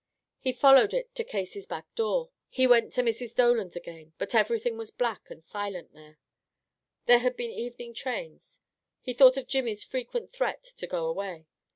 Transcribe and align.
He 0.39 0.51
followed 0.51 0.95
it 0.95 1.13
to 1.13 1.23
Casey's 1.23 1.67
back 1.67 1.93
door. 1.93 2.31
He 2.49 2.65
went 2.65 2.91
to 2.93 3.03
Mrs. 3.03 3.35
Dolan's 3.35 3.75
again, 3.75 4.13
but 4.17 4.33
everything 4.33 4.75
was 4.75 4.89
black 4.89 5.29
and 5.29 5.43
silent 5.43 5.93
there. 5.93 6.17
There 7.05 7.19
had 7.19 7.37
been 7.37 7.51
evening 7.51 7.93
trains. 7.93 8.61
He 8.99 9.13
thought 9.13 9.37
of 9.37 9.45
Jimmy's 9.47 9.83
frequent 9.83 10.31
threat 10.31 10.63
to 10.63 10.87
go 10.87 11.05
away. 11.05 11.45